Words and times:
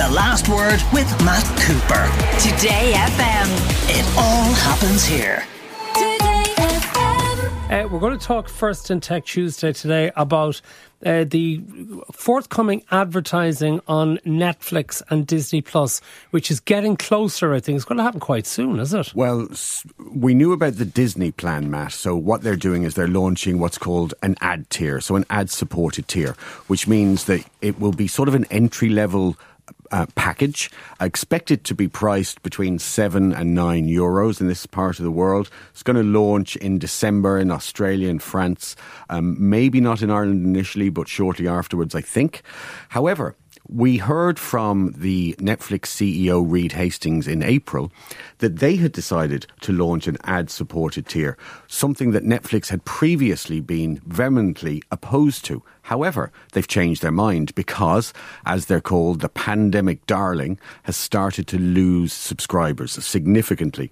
The 0.00 0.08
Last 0.08 0.48
Word 0.48 0.80
with 0.94 1.10
Matt 1.26 1.44
Cooper. 1.60 2.08
Today 2.40 2.94
FM. 2.94 3.48
It 3.90 4.16
all 4.16 4.50
happens 4.54 5.04
here. 5.04 5.44
Today 5.94 6.50
Uh, 7.70 7.86
we're 7.86 8.00
going 8.00 8.18
to 8.18 8.26
talk 8.26 8.48
first 8.48 8.90
in 8.90 9.00
Tech 9.00 9.26
Tuesday 9.26 9.74
today 9.74 10.10
about 10.16 10.62
uh, 11.04 11.24
the 11.24 11.62
forthcoming 12.12 12.82
advertising 12.90 13.80
on 13.86 14.16
Netflix 14.24 15.02
and 15.10 15.26
Disney 15.26 15.60
Plus, 15.60 16.00
which 16.30 16.50
is 16.50 16.60
getting 16.60 16.96
closer. 16.96 17.52
I 17.52 17.60
think 17.60 17.76
it's 17.76 17.84
going 17.84 17.98
to 17.98 18.02
happen 18.02 18.20
quite 18.20 18.46
soon, 18.46 18.80
is 18.80 18.94
it? 18.94 19.14
Well, 19.14 19.48
we 19.98 20.32
knew 20.32 20.52
about 20.52 20.76
the 20.76 20.86
Disney 20.86 21.30
plan, 21.30 21.70
Matt. 21.70 21.92
So 21.92 22.16
what 22.16 22.40
they're 22.40 22.56
doing 22.56 22.84
is 22.84 22.94
they're 22.94 23.06
launching 23.06 23.58
what's 23.58 23.78
called 23.78 24.14
an 24.22 24.36
ad 24.40 24.70
tier, 24.70 25.00
so 25.02 25.14
an 25.16 25.26
ad-supported 25.28 26.08
tier, 26.08 26.32
which 26.68 26.88
means 26.88 27.26
that 27.26 27.44
it 27.60 27.78
will 27.78 27.92
be 27.92 28.08
sort 28.08 28.28
of 28.28 28.34
an 28.34 28.46
entry 28.46 28.88
level 28.88 29.36
uh, 29.92 30.06
package, 30.14 30.70
expected 31.00 31.64
to 31.64 31.74
be 31.74 31.88
priced 31.88 32.42
between 32.42 32.78
seven 32.78 33.32
and 33.32 33.54
nine 33.54 33.88
euros 33.88 34.40
in 34.40 34.48
this 34.48 34.66
part 34.66 34.98
of 34.98 35.04
the 35.04 35.10
world. 35.10 35.50
It's 35.70 35.82
going 35.82 35.96
to 35.96 36.02
launch 36.02 36.56
in 36.56 36.78
December 36.78 37.38
in 37.38 37.50
Australia 37.50 38.08
and 38.08 38.22
France, 38.22 38.76
um, 39.08 39.36
maybe 39.38 39.80
not 39.80 40.02
in 40.02 40.10
Ireland 40.10 40.44
initially, 40.44 40.90
but 40.90 41.08
shortly 41.08 41.48
afterwards, 41.48 41.94
I 41.94 42.00
think. 42.00 42.42
However, 42.90 43.34
we 43.72 43.98
heard 43.98 44.38
from 44.38 44.92
the 44.96 45.34
Netflix 45.38 45.86
CEO 45.86 46.44
Reed 46.44 46.72
Hastings 46.72 47.28
in 47.28 47.42
April 47.42 47.92
that 48.38 48.56
they 48.56 48.76
had 48.76 48.90
decided 48.90 49.46
to 49.60 49.72
launch 49.72 50.08
an 50.08 50.16
ad 50.24 50.50
supported 50.50 51.06
tier, 51.06 51.36
something 51.68 52.10
that 52.10 52.24
Netflix 52.24 52.68
had 52.68 52.84
previously 52.84 53.60
been 53.60 54.00
vehemently 54.06 54.82
opposed 54.90 55.44
to. 55.44 55.62
However, 55.90 56.30
they've 56.52 56.68
changed 56.68 57.02
their 57.02 57.10
mind 57.10 57.52
because, 57.56 58.12
as 58.46 58.66
they're 58.66 58.80
called, 58.80 59.22
the 59.22 59.28
pandemic 59.28 60.06
darling 60.06 60.56
has 60.84 60.96
started 60.96 61.48
to 61.48 61.58
lose 61.58 62.12
subscribers 62.12 62.92
significantly. 63.04 63.90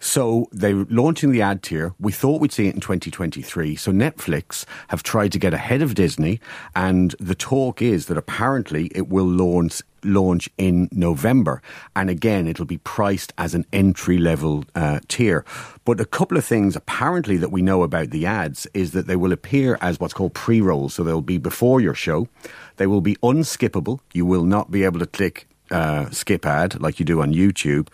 So 0.00 0.48
they're 0.50 0.84
launching 0.90 1.30
the 1.30 1.40
ad 1.42 1.62
tier. 1.62 1.94
We 2.00 2.10
thought 2.10 2.40
we'd 2.40 2.50
see 2.50 2.66
it 2.66 2.74
in 2.74 2.80
2023. 2.80 3.76
So 3.76 3.92
Netflix 3.92 4.64
have 4.88 5.04
tried 5.04 5.30
to 5.30 5.38
get 5.38 5.54
ahead 5.54 5.80
of 5.80 5.94
Disney, 5.94 6.40
and 6.74 7.14
the 7.20 7.36
talk 7.36 7.80
is 7.80 8.06
that 8.06 8.18
apparently 8.18 8.90
it 8.92 9.08
will 9.08 9.28
launch 9.28 9.80
launch 10.08 10.48
in 10.58 10.88
November. 10.92 11.62
And 11.94 12.10
again, 12.10 12.46
it'll 12.46 12.64
be 12.64 12.78
priced 12.78 13.32
as 13.38 13.54
an 13.54 13.64
entry 13.72 14.18
level 14.18 14.64
uh, 14.74 15.00
tier. 15.08 15.44
But 15.84 16.00
a 16.00 16.04
couple 16.04 16.36
of 16.36 16.44
things 16.44 16.76
apparently 16.76 17.36
that 17.36 17.52
we 17.52 17.62
know 17.62 17.82
about 17.82 18.10
the 18.10 18.26
ads 18.26 18.66
is 18.74 18.92
that 18.92 19.06
they 19.06 19.16
will 19.16 19.32
appear 19.32 19.78
as 19.80 20.00
what's 20.00 20.14
called 20.14 20.34
pre 20.34 20.60
rolls. 20.60 20.94
So 20.94 21.02
they'll 21.04 21.20
be 21.20 21.38
before 21.38 21.80
your 21.80 21.94
show. 21.94 22.28
They 22.76 22.86
will 22.86 23.00
be 23.00 23.16
unskippable. 23.16 24.00
You 24.12 24.26
will 24.26 24.44
not 24.44 24.70
be 24.70 24.84
able 24.84 25.00
to 25.00 25.06
click 25.06 25.46
uh, 25.70 26.10
skip 26.10 26.46
ad 26.46 26.80
like 26.80 26.98
you 26.98 27.04
do 27.04 27.20
on 27.20 27.32
YouTube. 27.32 27.88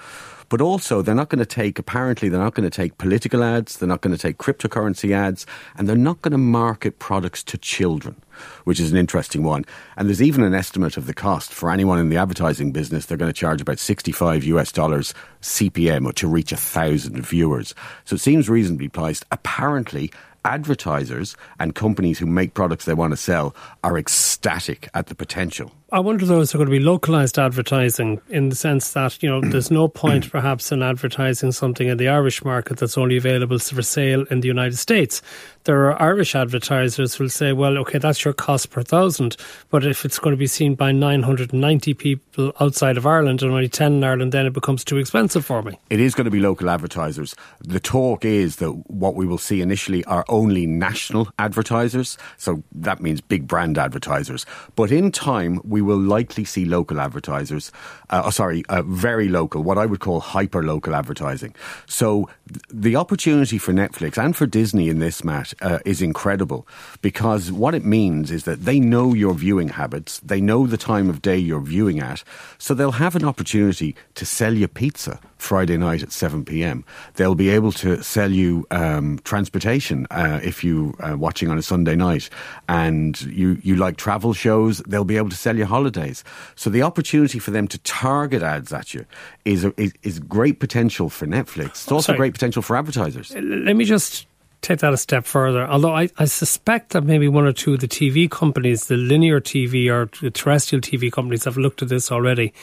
But 0.48 0.60
also, 0.60 1.02
they're 1.02 1.14
not 1.14 1.28
going 1.28 1.38
to 1.40 1.46
take, 1.46 1.78
apparently, 1.78 2.28
they're 2.28 2.40
not 2.40 2.54
going 2.54 2.68
to 2.68 2.76
take 2.76 2.98
political 2.98 3.42
ads, 3.42 3.78
they're 3.78 3.88
not 3.88 4.00
going 4.00 4.14
to 4.14 4.20
take 4.20 4.38
cryptocurrency 4.38 5.12
ads, 5.12 5.46
and 5.76 5.88
they're 5.88 5.96
not 5.96 6.22
going 6.22 6.32
to 6.32 6.38
market 6.38 6.98
products 6.98 7.42
to 7.44 7.58
children, 7.58 8.16
which 8.64 8.80
is 8.80 8.92
an 8.92 8.98
interesting 8.98 9.42
one. 9.42 9.64
And 9.96 10.08
there's 10.08 10.22
even 10.22 10.44
an 10.44 10.54
estimate 10.54 10.96
of 10.96 11.06
the 11.06 11.14
cost 11.14 11.52
for 11.52 11.70
anyone 11.70 11.98
in 11.98 12.08
the 12.08 12.16
advertising 12.16 12.72
business. 12.72 13.06
They're 13.06 13.18
going 13.18 13.32
to 13.32 13.38
charge 13.38 13.60
about 13.60 13.78
65 13.78 14.44
US 14.44 14.72
dollars 14.72 15.14
CPM 15.42 16.12
to 16.14 16.28
reach 16.28 16.52
a 16.52 16.56
thousand 16.56 17.20
viewers. 17.24 17.74
So 18.04 18.14
it 18.14 18.20
seems 18.20 18.48
reasonably 18.48 18.88
priced. 18.88 19.24
Apparently, 19.30 20.10
advertisers 20.44 21.36
and 21.58 21.74
companies 21.74 22.18
who 22.18 22.26
make 22.26 22.54
products 22.54 22.84
they 22.84 22.94
want 22.94 23.12
to 23.12 23.16
sell 23.16 23.54
are 23.82 23.98
ecstatic 23.98 24.88
at 24.94 25.06
the 25.06 25.14
potential. 25.14 25.72
I 25.94 26.00
wonder 26.00 26.26
though, 26.26 26.40
is 26.40 26.50
there 26.50 26.58
going 26.58 26.66
to 26.66 26.76
be 26.76 26.84
localized 26.84 27.38
advertising 27.38 28.20
in 28.28 28.48
the 28.48 28.56
sense 28.56 28.94
that, 28.94 29.22
you 29.22 29.30
know, 29.30 29.40
there's 29.40 29.70
no 29.70 29.86
point 29.86 30.28
perhaps 30.32 30.72
in 30.72 30.82
advertising 30.82 31.52
something 31.52 31.86
in 31.86 31.98
the 31.98 32.08
Irish 32.08 32.44
market 32.44 32.78
that's 32.78 32.98
only 32.98 33.16
available 33.16 33.60
for 33.60 33.80
sale 33.80 34.24
in 34.28 34.40
the 34.40 34.48
United 34.48 34.76
States. 34.76 35.22
There 35.62 35.84
are 35.84 36.02
Irish 36.02 36.34
advertisers 36.34 37.14
who'll 37.14 37.28
say, 37.28 37.52
well, 37.52 37.78
okay, 37.78 37.98
that's 37.98 38.24
your 38.24 38.34
cost 38.34 38.70
per 38.70 38.82
thousand, 38.82 39.36
but 39.70 39.86
if 39.86 40.04
it's 40.04 40.18
going 40.18 40.32
to 40.32 40.36
be 40.36 40.48
seen 40.48 40.74
by 40.74 40.90
990 40.90 41.94
people 41.94 42.52
outside 42.58 42.96
of 42.96 43.06
Ireland 43.06 43.42
and 43.42 43.52
only 43.52 43.68
10 43.68 43.92
in 43.92 44.04
Ireland, 44.04 44.32
then 44.32 44.46
it 44.46 44.52
becomes 44.52 44.82
too 44.82 44.98
expensive 44.98 45.46
for 45.46 45.62
me. 45.62 45.78
It 45.90 46.00
is 46.00 46.16
going 46.16 46.24
to 46.24 46.30
be 46.30 46.40
local 46.40 46.68
advertisers. 46.70 47.36
The 47.60 47.78
talk 47.78 48.24
is 48.24 48.56
that 48.56 48.72
what 48.90 49.14
we 49.14 49.26
will 49.26 49.38
see 49.38 49.60
initially 49.60 50.04
are 50.06 50.24
only 50.28 50.66
national 50.66 51.28
advertisers, 51.38 52.18
so 52.36 52.64
that 52.72 53.00
means 53.00 53.20
big 53.20 53.46
brand 53.46 53.78
advertisers. 53.78 54.44
But 54.74 54.90
in 54.90 55.12
time, 55.12 55.60
we 55.62 55.83
will 55.84 55.98
likely 55.98 56.44
see 56.44 56.64
local 56.64 57.00
advertisers, 57.00 57.70
uh, 58.10 58.22
oh, 58.24 58.30
sorry, 58.30 58.64
uh, 58.68 58.82
very 58.82 59.28
local, 59.28 59.62
what 59.62 59.78
I 59.78 59.86
would 59.86 60.00
call 60.00 60.20
hyper 60.20 60.62
local 60.62 60.94
advertising. 60.94 61.54
So 61.86 62.28
th- 62.48 62.62
the 62.70 62.96
opportunity 62.96 63.58
for 63.58 63.72
Netflix 63.72 64.22
and 64.22 64.34
for 64.36 64.46
Disney 64.46 64.88
in 64.88 64.98
this, 64.98 65.24
Matt, 65.24 65.54
uh, 65.60 65.78
is 65.84 66.02
incredible 66.02 66.66
because 67.02 67.52
what 67.52 67.74
it 67.74 67.84
means 67.84 68.30
is 68.30 68.44
that 68.44 68.64
they 68.64 68.80
know 68.80 69.14
your 69.14 69.34
viewing 69.34 69.68
habits, 69.68 70.20
they 70.20 70.40
know 70.40 70.66
the 70.66 70.76
time 70.76 71.08
of 71.08 71.22
day 71.22 71.38
you're 71.38 71.60
viewing 71.60 72.00
at, 72.00 72.24
so 72.58 72.74
they'll 72.74 72.92
have 72.92 73.16
an 73.16 73.24
opportunity 73.24 73.94
to 74.14 74.24
sell 74.26 74.54
you 74.54 74.68
pizza 74.68 75.20
Friday 75.44 75.76
night 75.76 76.02
at 76.02 76.10
7 76.10 76.44
p.m. 76.44 76.84
They'll 77.14 77.34
be 77.34 77.50
able 77.50 77.70
to 77.72 78.02
sell 78.02 78.32
you 78.32 78.66
um, 78.70 79.20
transportation 79.24 80.06
uh, 80.10 80.40
if 80.42 80.64
you 80.64 80.94
are 81.00 81.16
watching 81.16 81.50
on 81.50 81.58
a 81.58 81.62
Sunday 81.62 81.94
night 81.94 82.30
and 82.66 83.20
you, 83.22 83.58
you 83.62 83.76
like 83.76 83.98
travel 83.98 84.32
shows, 84.32 84.78
they'll 84.88 85.04
be 85.04 85.18
able 85.18 85.28
to 85.28 85.36
sell 85.36 85.56
you 85.56 85.66
holidays. 85.66 86.24
So 86.56 86.70
the 86.70 86.82
opportunity 86.82 87.38
for 87.38 87.50
them 87.50 87.68
to 87.68 87.78
target 87.78 88.42
ads 88.42 88.72
at 88.72 88.94
you 88.94 89.04
is, 89.44 89.64
a, 89.64 89.78
is, 89.78 89.92
is 90.02 90.18
great 90.18 90.60
potential 90.60 91.10
for 91.10 91.26
Netflix. 91.26 91.66
It's 91.66 91.92
also 91.92 92.06
Sorry. 92.06 92.18
great 92.18 92.32
potential 92.32 92.62
for 92.62 92.76
advertisers. 92.76 93.30
Let 93.34 93.76
me 93.76 93.84
just 93.84 94.26
take 94.62 94.80
that 94.80 94.94
a 94.94 94.96
step 94.96 95.26
further. 95.26 95.66
Although 95.66 95.94
I, 95.94 96.08
I 96.16 96.24
suspect 96.24 96.90
that 96.90 97.04
maybe 97.04 97.28
one 97.28 97.44
or 97.44 97.52
two 97.52 97.74
of 97.74 97.80
the 97.80 97.88
TV 97.88 98.30
companies, 98.30 98.86
the 98.86 98.96
linear 98.96 99.40
TV 99.40 99.90
or 99.90 100.08
the 100.22 100.30
terrestrial 100.30 100.80
TV 100.80 101.12
companies, 101.12 101.44
have 101.44 101.58
looked 101.58 101.82
at 101.82 101.90
this 101.90 102.10
already. 102.10 102.54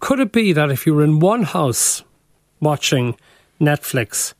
Could 0.00 0.20
it 0.20 0.32
be 0.32 0.52
that 0.52 0.70
if 0.70 0.86
you 0.86 0.94
were 0.94 1.04
in 1.04 1.18
one 1.18 1.42
house 1.42 2.04
watching 2.60 3.16
Netflix 3.60 4.34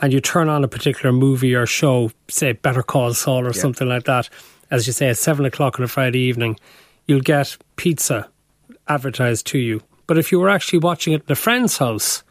and 0.00 0.12
you 0.12 0.20
turn 0.20 0.48
on 0.48 0.64
a 0.64 0.68
particular 0.68 1.12
movie 1.12 1.54
or 1.54 1.66
show, 1.66 2.10
say 2.28 2.52
Better 2.52 2.82
Call 2.82 3.14
Saul 3.14 3.46
or 3.46 3.52
something 3.52 3.88
like 3.88 4.04
that, 4.04 4.28
as 4.70 4.86
you 4.86 4.92
say, 4.92 5.08
at 5.08 5.18
seven 5.18 5.44
o'clock 5.46 5.78
on 5.78 5.84
a 5.84 5.88
Friday 5.88 6.18
evening, 6.18 6.58
you'll 7.06 7.20
get 7.20 7.56
pizza 7.76 8.28
advertised 8.88 9.46
to 9.46 9.58
you. 9.58 9.82
But 10.06 10.18
if 10.18 10.32
you 10.32 10.40
were 10.40 10.50
actually 10.50 10.80
watching 10.80 11.12
it 11.12 11.22
in 11.26 11.32
a 11.32 11.36
friend's 11.36 11.78
house, 11.78 12.22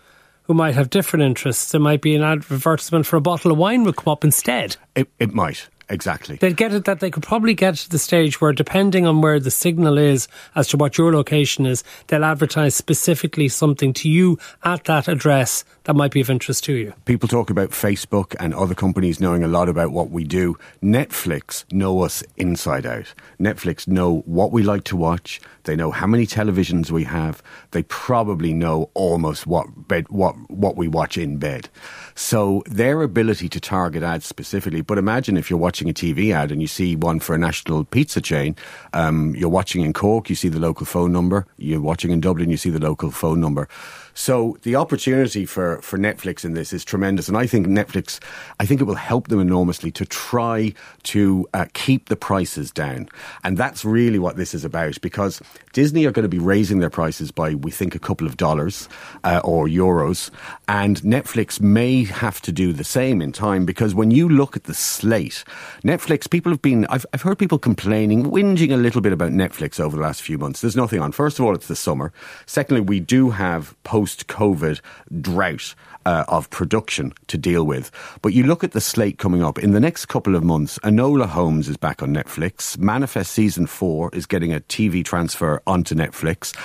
who 0.43 0.53
might 0.53 0.75
have 0.75 0.89
different 0.89 1.23
interests, 1.23 1.71
there 1.71 1.81
might 1.81 2.01
be 2.01 2.15
an 2.15 2.21
advertisement 2.21 3.05
for 3.05 3.15
a 3.15 3.21
bottle 3.21 3.51
of 3.51 3.57
wine 3.57 3.83
would 3.83 3.95
come 3.95 4.11
up 4.11 4.23
instead. 4.23 4.75
It, 4.95 5.09
it 5.19 5.33
might, 5.33 5.69
exactly. 5.93 6.35
They'd 6.35 6.57
get 6.57 6.73
it 6.73 6.85
that 6.85 6.99
they 6.99 7.11
could 7.11 7.23
probably 7.23 7.53
get 7.53 7.75
to 7.75 7.89
the 7.89 7.99
stage 7.99 8.41
where, 8.41 8.51
depending 8.51 9.05
on 9.05 9.21
where 9.21 9.39
the 9.39 9.51
signal 9.51 9.97
is 9.97 10.27
as 10.55 10.67
to 10.69 10.77
what 10.77 10.97
your 10.97 11.13
location 11.13 11.65
is, 11.65 11.83
they'll 12.07 12.25
advertise 12.25 12.75
specifically 12.75 13.47
something 13.47 13.93
to 13.93 14.09
you 14.09 14.37
at 14.63 14.83
that 14.85 15.07
address 15.07 15.63
that 15.85 15.95
might 15.95 16.11
be 16.11 16.21
of 16.21 16.29
interest 16.29 16.63
to 16.65 16.73
you. 16.73 16.93
People 17.05 17.27
talk 17.27 17.49
about 17.49 17.71
Facebook 17.71 18.35
and 18.39 18.53
other 18.53 18.73
companies 18.73 19.19
knowing 19.19 19.43
a 19.43 19.47
lot 19.47 19.69
about 19.69 19.91
what 19.91 20.09
we 20.09 20.23
do. 20.23 20.57
Netflix 20.81 21.65
know 21.71 22.01
us 22.01 22.23
inside 22.37 22.85
out. 22.85 23.13
Netflix 23.39 23.87
know 23.87 24.19
what 24.25 24.51
we 24.51 24.63
like 24.63 24.85
to 24.85 24.95
watch. 24.95 25.41
They 25.63 25.75
know 25.75 25.91
how 25.91 26.07
many 26.07 26.25
televisions 26.25 26.89
we 26.89 27.03
have. 27.03 27.43
They 27.71 27.83
probably 27.83 28.53
know 28.53 28.89
almost 28.93 29.45
what 29.47 29.87
bed, 29.87 30.09
what 30.09 30.35
what 30.49 30.75
we 30.75 30.87
watch 30.87 31.17
in 31.17 31.37
bed. 31.37 31.69
So 32.15 32.63
their 32.65 33.01
ability 33.01 33.49
to 33.49 33.59
target 33.59 34.03
ads 34.03 34.25
specifically. 34.25 34.81
But 34.81 34.97
imagine 34.97 35.37
if 35.37 35.49
you're 35.49 35.59
watching 35.59 35.82
a 35.89 35.93
TV 35.93 36.33
ad 36.33 36.51
and 36.51 36.61
you 36.61 36.67
see 36.67 36.95
one 36.95 37.19
for 37.19 37.35
a 37.35 37.37
national 37.37 37.85
pizza 37.85 38.21
chain. 38.21 38.55
Um, 38.93 39.35
you're 39.35 39.49
watching 39.49 39.83
in 39.83 39.93
Cork, 39.93 40.29
you 40.29 40.35
see 40.35 40.49
the 40.49 40.59
local 40.59 40.85
phone 40.85 41.11
number. 41.11 41.45
You're 41.57 41.81
watching 41.81 42.11
in 42.11 42.21
Dublin, 42.21 42.49
you 42.49 42.57
see 42.57 42.69
the 42.69 42.79
local 42.79 43.11
phone 43.11 43.39
number. 43.39 43.67
So 44.15 44.57
the 44.61 44.75
opportunity 44.75 45.45
for, 45.45 45.81
for 45.81 45.97
Netflix 45.97 46.45
in 46.45 46.53
this 46.53 46.71
is 46.71 46.85
tremendous, 46.85 47.27
and 47.27 47.35
I 47.35 47.47
think 47.47 47.65
Netflix, 47.65 48.19
I 48.59 48.65
think 48.65 48.79
it 48.79 48.83
will 48.83 48.93
help 48.93 49.29
them 49.29 49.39
enormously 49.39 49.91
to 49.91 50.05
try 50.05 50.73
to 51.03 51.47
uh, 51.53 51.65
keep 51.73 52.09
the 52.09 52.15
prices 52.15 52.71
down, 52.71 53.09
and 53.43 53.57
that's 53.57 53.83
really 53.83 54.19
what 54.19 54.37
this 54.37 54.53
is 54.53 54.63
about. 54.63 55.01
Because 55.01 55.41
Disney 55.73 56.05
are 56.05 56.11
going 56.11 56.23
to 56.23 56.29
be 56.29 56.39
raising 56.39 56.79
their 56.79 56.91
prices 56.91 57.31
by, 57.31 57.55
we 57.55 57.71
think, 57.71 57.95
a 57.95 57.99
couple 57.99 58.27
of 58.27 58.37
dollars 58.37 58.87
uh, 59.23 59.41
or 59.43 59.65
euros, 59.65 60.29
and 60.67 61.01
Netflix 61.01 61.59
may 61.59 62.03
have 62.03 62.39
to 62.41 62.51
do 62.51 62.71
the 62.71 62.83
same 62.83 63.19
in 63.19 63.31
time. 63.31 63.65
Because 63.65 63.95
when 63.95 64.11
you 64.11 64.29
look 64.29 64.55
at 64.55 64.65
the 64.65 64.75
slate, 64.75 65.43
Netflix, 65.83 66.29
people 66.29 66.51
have 66.51 66.61
been, 66.61 66.85
I've, 66.85 67.05
I've 67.13 67.21
heard 67.21 67.37
people 67.39 67.59
complaining, 67.59 68.25
whinging 68.25 68.71
a 68.71 68.77
little 68.77 69.01
bit 69.01 69.13
about 69.13 69.31
Netflix 69.31 69.79
over 69.79 69.95
the 69.95 70.01
last 70.01 70.21
few 70.21 70.37
months. 70.37 70.61
There's 70.61 70.75
nothing 70.75 70.99
on. 70.99 71.11
First 71.11 71.39
of 71.39 71.45
all, 71.45 71.55
it's 71.55 71.67
the 71.67 71.75
summer. 71.75 72.13
Secondly, 72.45 72.81
we 72.81 72.99
do 72.99 73.31
have 73.31 73.75
post 73.83 74.27
COVID 74.27 74.79
drought 75.21 75.75
uh, 76.05 76.25
of 76.27 76.49
production 76.49 77.13
to 77.27 77.37
deal 77.37 77.63
with. 77.63 77.91
But 78.21 78.33
you 78.33 78.43
look 78.43 78.63
at 78.63 78.71
the 78.71 78.81
slate 78.81 79.17
coming 79.17 79.43
up 79.43 79.59
in 79.59 79.71
the 79.71 79.79
next 79.79 80.05
couple 80.07 80.35
of 80.35 80.43
months. 80.43 80.79
Enola 80.79 81.27
Holmes 81.27 81.69
is 81.69 81.77
back 81.77 82.01
on 82.01 82.13
Netflix. 82.13 82.77
Manifest 82.77 83.31
season 83.31 83.67
four 83.67 84.09
is 84.13 84.25
getting 84.25 84.53
a 84.53 84.59
TV 84.59 85.03
transfer 85.03 85.61
onto 85.65 85.95
Netflix. 85.95 86.55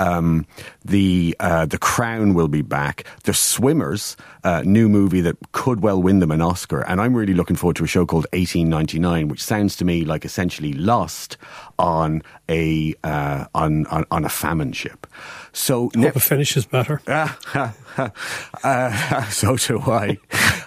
Um, 0.00 0.46
the 0.84 1.36
uh, 1.40 1.66
the 1.66 1.78
Crown 1.78 2.34
will 2.34 2.48
be 2.48 2.62
back. 2.62 3.04
The 3.24 3.34
Swimmers, 3.34 4.16
uh, 4.44 4.62
new 4.64 4.88
movie 4.88 5.20
that 5.22 5.36
could 5.52 5.80
well 5.82 6.00
win 6.00 6.20
them 6.20 6.30
an 6.30 6.40
Oscar, 6.40 6.82
and 6.82 7.00
I'm 7.00 7.14
really 7.14 7.34
looking 7.34 7.56
forward 7.56 7.76
to 7.76 7.84
a 7.84 7.88
show 7.88 8.06
called 8.06 8.26
1899, 8.54 9.28
which 9.28 9.42
sounds 9.42 9.76
to 9.76 9.84
me 9.84 10.04
like 10.04 10.24
essentially 10.24 10.72
Lost 10.72 11.36
on 11.78 12.22
a 12.48 12.94
uh, 13.04 13.44
on, 13.54 13.86
on, 13.86 14.04
on 14.10 14.24
a 14.24 14.28
famine 14.28 14.72
ship. 14.72 15.06
So 15.52 15.90
hope 15.96 16.16
it 16.16 16.20
finishes 16.20 16.66
better. 16.66 17.00
uh, 18.64 19.30
so 19.30 19.56
do 19.56 19.80
I. 19.80 20.18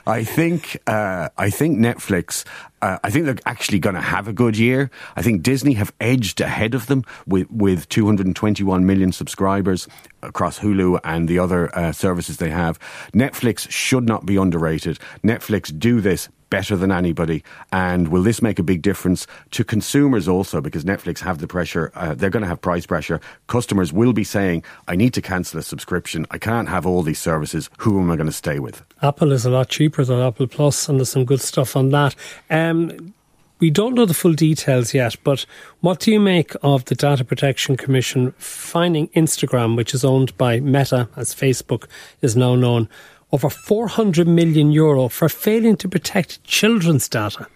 I 0.06 0.24
think 0.24 0.78
uh, 0.88 1.30
I 1.38 1.50
think 1.50 1.78
Netflix. 1.78 2.45
Uh, 2.81 2.98
I 3.04 3.12
think 3.12 3.25
they're 3.25 3.36
actually 3.45 3.78
going 3.78 3.94
to 3.94 4.01
have 4.01 4.28
a 4.28 4.33
good 4.33 4.57
year. 4.57 4.89
I 5.16 5.22
think 5.22 5.44
Disney 5.44 5.74
have 5.74 5.94
edged 6.01 6.42
ahead 6.42 6.74
of 6.74 6.88
them 6.88 7.04
with 7.28 7.50
with 7.51 7.88
221 7.89 8.86
million 8.86 9.12
subscribers 9.12 9.88
across 10.24 10.60
Hulu 10.60 11.00
and 11.04 11.28
the 11.28 11.39
other 11.39 11.75
uh, 11.78 11.92
services 11.92 12.38
they 12.38 12.50
have. 12.50 12.80
Netflix 13.13 13.69
should 13.69 14.07
not 14.07 14.25
be 14.25 14.36
underrated. 14.36 15.00
Netflix 15.24 15.78
do 15.78 16.01
this 16.01 16.30
better 16.51 16.75
than 16.75 16.92
anybody. 16.92 17.44
And 17.71 18.09
will 18.09 18.21
this 18.21 18.44
make 18.44 18.59
a 18.59 18.63
big 18.63 18.83
difference 18.83 19.25
to 19.51 19.63
consumers 19.63 20.27
also? 20.27 20.62
Because 20.62 20.83
Netflix 20.83 21.19
have 21.21 21.39
the 21.39 21.48
pressure, 21.48 21.92
uh, 21.95 22.13
they're 22.13 22.30
going 22.30 22.44
to 22.44 22.48
have 22.48 22.62
price 22.62 22.86
pressure. 22.86 23.19
Customers 23.48 23.92
will 23.92 24.13
be 24.13 24.24
saying, 24.24 24.63
I 24.88 24.95
need 24.95 25.15
to 25.15 25.21
cancel 25.24 25.59
a 25.59 25.63
subscription. 25.63 26.27
I 26.30 26.38
can't 26.38 26.69
have 26.69 26.86
all 26.86 27.01
these 27.01 27.19
services. 27.19 27.71
Who 27.80 28.00
am 28.00 28.12
I 28.12 28.15
going 28.15 28.27
to 28.27 28.31
stay 28.31 28.59
with? 28.59 28.83
Apple 29.01 29.31
is 29.31 29.45
a 29.45 29.50
lot 29.50 29.69
cheaper 29.69 30.06
than 30.06 30.19
Apple 30.19 30.45
Plus, 30.45 30.88
and 30.88 31.00
there's 31.00 31.09
some 31.09 31.25
good 31.25 31.42
stuff 31.42 31.75
on 31.75 31.89
that. 31.89 32.15
Um, 32.51 33.13
we 33.62 33.69
don't 33.69 33.94
know 33.94 34.06
the 34.06 34.15
full 34.15 34.33
details 34.33 34.94
yet, 34.94 35.15
but 35.24 35.45
what 35.81 36.00
do 36.00 36.12
you 36.12 36.19
make 36.19 36.54
of 36.63 36.86
the 36.86 36.95
Data 36.95 37.24
Protection 37.24 37.77
Commission 37.77 38.33
finding 38.39 39.07
Instagram, 39.09 39.77
which 39.77 39.94
is 39.94 40.04
owned 40.04 40.36
by 40.36 40.59
Meta, 40.59 41.07
as 41.15 41.36
Facebook 41.36 41.86
is 42.21 42.36
now 42.36 42.56
known, 42.56 42.89
over 43.31 43.50
400 43.50 44.28
million 44.28 44.72
euro 44.72 45.07
for 45.07 45.30
failing 45.30 45.78
to 45.78 45.89
protect 45.89 46.44
children's 46.44 47.07
data. 47.07 47.48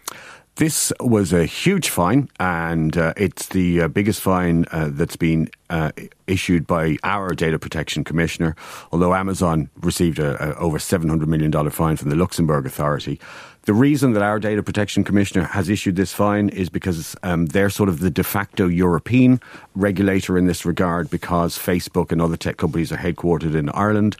This 0.57 0.94
was 1.01 1.33
a 1.33 1.45
huge 1.45 1.89
fine, 1.89 2.30
and 2.39 2.95
uh, 2.95 3.13
it's 3.18 3.50
the 3.50 3.81
uh, 3.81 3.88
biggest 3.89 4.22
fine 4.22 4.66
uh, 4.72 4.89
that's 4.89 5.18
been 5.18 5.50
uh, 5.69 5.92
issued 6.27 6.66
by 6.66 6.95
our 7.04 7.31
data 7.31 7.60
protection 7.60 8.06
commissioner. 8.06 8.56
Although 8.94 9.13
Amazon 9.13 9.69
received 9.81 10.18
a, 10.18 10.42
a 10.42 10.56
over 10.56 10.77
$700 10.77 11.27
million 11.27 11.51
fine 11.69 11.98
from 11.98 12.10
the 12.10 12.16
Luxembourg 12.16 12.66
Authority. 12.66 13.19
The 13.63 13.74
reason 13.74 14.13
that 14.13 14.24
our 14.24 14.39
data 14.39 14.63
protection 14.63 15.04
commissioner 15.04 15.44
has 15.44 15.68
issued 15.68 15.98
this 15.98 16.13
fine 16.13 16.48
is 16.48 16.69
because 16.69 17.18
um, 17.24 17.48
they're 17.48 17.69
sort 17.69 17.89
of 17.89 18.00
the 18.00 18.12
de 18.12 18.24
facto 18.24 18.68
European 18.68 19.42
regulator 19.75 20.38
in 20.38 20.45
this 20.45 20.66
regard 20.66 21.10
because 21.10 21.57
Facebook 21.57 22.13
and 22.13 22.22
other 22.22 22.38
tech 22.38 22.56
companies 22.56 22.94
are 22.94 22.98
headquartered 22.98 23.56
in 23.56 23.68
Ireland. 23.72 24.16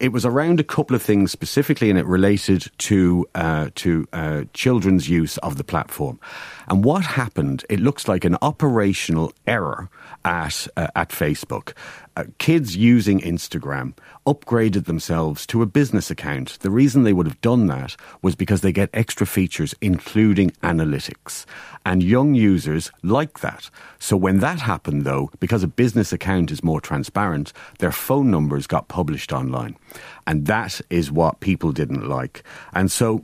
It 0.00 0.12
was 0.12 0.24
around 0.24 0.60
a 0.60 0.64
couple 0.64 0.94
of 0.94 1.02
things 1.02 1.32
specifically, 1.32 1.90
and 1.90 1.98
it 1.98 2.06
related 2.06 2.70
to 2.78 3.26
uh, 3.34 3.70
to 3.76 4.06
uh, 4.12 4.44
children's 4.52 5.08
use 5.08 5.38
of 5.38 5.56
the 5.56 5.64
platform. 5.64 6.20
And 6.68 6.84
what 6.84 7.04
happened? 7.04 7.64
It 7.68 7.80
looks 7.80 8.06
like 8.06 8.24
an 8.24 8.36
operational 8.42 9.32
error 9.46 9.90
at 10.24 10.66
uh, 10.76 10.88
at 10.94 11.10
Facebook. 11.10 11.72
Uh, 12.18 12.24
kids 12.38 12.74
using 12.74 13.20
Instagram 13.20 13.96
upgraded 14.26 14.86
themselves 14.86 15.46
to 15.46 15.62
a 15.62 15.66
business 15.66 16.10
account. 16.10 16.58
The 16.62 16.70
reason 16.70 17.04
they 17.04 17.12
would 17.12 17.28
have 17.28 17.40
done 17.40 17.68
that 17.68 17.94
was 18.22 18.34
because 18.34 18.60
they 18.60 18.72
get 18.72 18.90
extra 18.92 19.24
features, 19.24 19.72
including 19.80 20.50
analytics. 20.64 21.44
And 21.86 22.02
young 22.02 22.34
users 22.34 22.90
like 23.04 23.38
that. 23.38 23.70
So 24.00 24.16
when 24.16 24.40
that 24.40 24.58
happened, 24.58 25.04
though, 25.04 25.30
because 25.38 25.62
a 25.62 25.68
business 25.68 26.12
account 26.12 26.50
is 26.50 26.64
more 26.64 26.80
transparent, 26.80 27.52
their 27.78 27.92
phone 27.92 28.32
numbers 28.32 28.66
got 28.66 28.88
published 28.88 29.32
online. 29.32 29.76
And 30.26 30.46
that 30.46 30.80
is 30.90 31.12
what 31.12 31.38
people 31.38 31.70
didn't 31.70 32.08
like. 32.08 32.42
And 32.72 32.90
so 32.90 33.22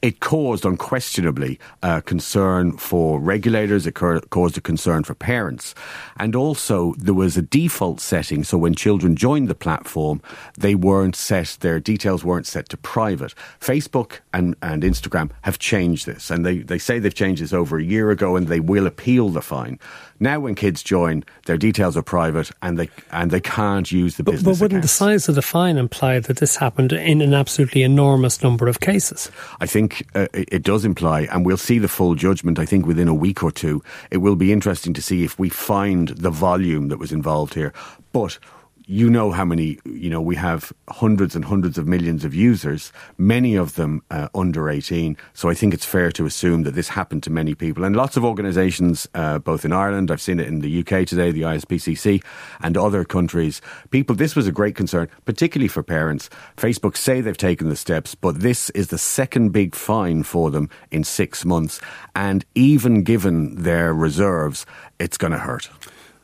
it 0.00 0.20
caused 0.20 0.64
unquestionably 0.64 1.58
a 1.82 2.02
concern 2.02 2.76
for 2.76 3.20
regulators, 3.20 3.86
it 3.86 3.94
caused 3.94 4.58
a 4.58 4.60
concern 4.60 5.04
for 5.04 5.14
parents. 5.14 5.74
And 6.18 6.34
also, 6.34 6.94
there 6.98 7.14
was 7.14 7.36
a 7.36 7.42
default 7.42 8.00
setting. 8.00 8.44
So, 8.44 8.58
when 8.58 8.74
children 8.74 9.16
joined 9.16 9.48
the 9.48 9.54
platform, 9.54 10.20
they 10.58 10.74
weren't 10.74 11.16
set, 11.16 11.58
their 11.60 11.80
details 11.80 12.24
weren't 12.24 12.46
set 12.46 12.68
to 12.70 12.76
private. 12.76 13.34
Facebook 13.60 14.20
and, 14.32 14.56
and 14.62 14.82
Instagram 14.82 15.30
have 15.42 15.58
changed 15.58 16.06
this. 16.06 16.30
And 16.30 16.44
they, 16.44 16.58
they 16.58 16.78
say 16.78 16.98
they've 16.98 17.14
changed 17.14 17.42
this 17.42 17.52
over 17.52 17.78
a 17.78 17.84
year 17.84 18.10
ago 18.10 18.36
and 18.36 18.48
they 18.48 18.60
will 18.60 18.86
appeal 18.86 19.28
the 19.30 19.42
fine. 19.42 19.78
Now, 20.20 20.38
when 20.38 20.54
kids 20.54 20.84
join, 20.84 21.24
their 21.46 21.56
details 21.56 21.96
are 21.96 22.02
private 22.02 22.52
and 22.62 22.78
they, 22.78 22.88
and 23.10 23.32
they 23.32 23.40
can't 23.40 23.90
use 23.90 24.16
the 24.16 24.22
business 24.22 24.42
But, 24.44 24.50
but 24.52 24.60
wouldn't 24.60 24.84
accounts. 24.84 24.98
the 24.98 25.04
size 25.04 25.28
of 25.28 25.34
the 25.34 25.42
fine 25.42 25.78
imply 25.78 26.20
that 26.20 26.36
this 26.36 26.56
happened 26.56 26.92
in 26.92 27.20
an 27.20 27.34
absolutely 27.34 27.82
enormous 27.82 28.40
number 28.40 28.68
of 28.68 28.78
cases? 28.78 29.30
I 29.60 29.66
think 29.72 30.06
uh, 30.14 30.26
it 30.34 30.62
does 30.62 30.84
imply, 30.84 31.22
and 31.32 31.46
we'll 31.46 31.56
see 31.56 31.78
the 31.78 31.88
full 31.88 32.14
judgment, 32.14 32.58
I 32.58 32.66
think, 32.66 32.86
within 32.86 33.08
a 33.08 33.14
week 33.14 33.42
or 33.42 33.50
two. 33.50 33.82
It 34.10 34.18
will 34.18 34.36
be 34.36 34.52
interesting 34.52 34.94
to 34.94 35.02
see 35.02 35.24
if 35.24 35.38
we 35.38 35.48
find 35.48 36.08
the 36.08 36.30
volume 36.30 36.88
that 36.88 36.98
was 36.98 37.12
involved 37.12 37.54
here. 37.54 37.72
But 38.12 38.38
you 38.86 39.08
know 39.08 39.30
how 39.30 39.44
many, 39.44 39.78
you 39.84 40.10
know, 40.10 40.20
we 40.20 40.36
have 40.36 40.72
hundreds 40.88 41.36
and 41.36 41.44
hundreds 41.44 41.78
of 41.78 41.86
millions 41.86 42.24
of 42.24 42.34
users, 42.34 42.92
many 43.18 43.54
of 43.54 43.74
them 43.74 44.02
uh, 44.10 44.28
under 44.34 44.68
18. 44.68 45.16
So 45.34 45.48
I 45.48 45.54
think 45.54 45.74
it's 45.74 45.84
fair 45.84 46.10
to 46.12 46.26
assume 46.26 46.64
that 46.64 46.74
this 46.74 46.88
happened 46.88 47.22
to 47.24 47.30
many 47.30 47.54
people. 47.54 47.84
And 47.84 47.94
lots 47.94 48.16
of 48.16 48.24
organisations, 48.24 49.08
uh, 49.14 49.38
both 49.38 49.64
in 49.64 49.72
Ireland, 49.72 50.10
I've 50.10 50.20
seen 50.20 50.40
it 50.40 50.48
in 50.48 50.60
the 50.60 50.80
UK 50.80 51.06
today, 51.06 51.30
the 51.30 51.42
ISPCC, 51.42 52.22
and 52.60 52.76
other 52.76 53.04
countries. 53.04 53.60
People, 53.90 54.16
this 54.16 54.34
was 54.34 54.46
a 54.46 54.52
great 54.52 54.74
concern, 54.74 55.08
particularly 55.24 55.68
for 55.68 55.82
parents. 55.82 56.28
Facebook 56.56 56.96
say 56.96 57.20
they've 57.20 57.36
taken 57.36 57.68
the 57.68 57.76
steps, 57.76 58.14
but 58.14 58.40
this 58.40 58.70
is 58.70 58.88
the 58.88 58.98
second 58.98 59.50
big 59.50 59.74
fine 59.74 60.22
for 60.22 60.50
them 60.50 60.68
in 60.90 61.04
six 61.04 61.44
months. 61.44 61.80
And 62.14 62.44
even 62.54 63.02
given 63.02 63.62
their 63.62 63.94
reserves, 63.94 64.66
it's 64.98 65.16
going 65.16 65.32
to 65.32 65.38
hurt. 65.38 65.68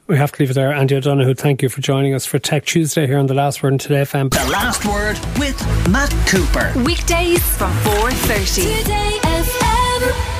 We 0.09 0.17
have 0.17 0.33
to 0.33 0.43
leave 0.43 0.51
it 0.51 0.55
there. 0.55 0.73
Andy 0.73 0.97
O'Donoghue, 0.97 1.35
thank 1.35 1.61
you 1.61 1.69
for 1.69 1.83
joining 1.83 2.15
us 2.15 2.25
for 2.25 2.39
Tech 2.39 2.65
Tuesday 2.65 3.07
here 3.07 3.19
on 3.19 3.27
The 3.27 3.35
Last 3.35 3.63
Word 3.63 3.75
in 3.75 3.79
Today 3.79 4.01
FM. 4.01 4.31
The 4.31 4.51
Last 4.51 4.87
Word 4.87 5.19
with 5.39 5.61
Matt 5.91 6.11
Cooper. 6.27 6.73
Weekdays 6.83 7.45
from 7.59 7.71
4.30. 7.83 8.79
Today 8.81 9.19
FM. 9.23 10.38